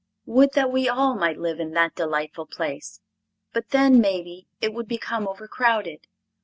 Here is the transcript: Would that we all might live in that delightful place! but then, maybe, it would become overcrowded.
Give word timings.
Would 0.25 0.53
that 0.53 0.71
we 0.71 0.89
all 0.89 1.13
might 1.13 1.37
live 1.37 1.59
in 1.59 1.73
that 1.75 1.93
delightful 1.93 2.47
place! 2.47 3.01
but 3.53 3.69
then, 3.69 4.01
maybe, 4.01 4.47
it 4.59 4.73
would 4.73 4.87
become 4.87 5.27
overcrowded. 5.27 6.07